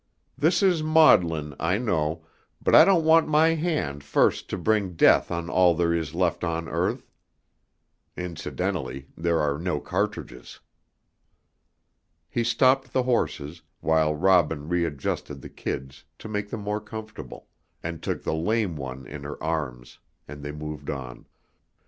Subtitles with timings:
[0.35, 2.25] This is maudlin, I know,
[2.59, 6.43] but I don't want my hand first to bring death on all there is left
[6.43, 7.11] of earth.
[8.17, 10.59] Incidentally, there are no cartridges."
[12.27, 17.47] He stopped the horses, while Robin readjusted the kids to make them more comfortable,
[17.83, 21.27] and took the lame one in her arms, then they moved on.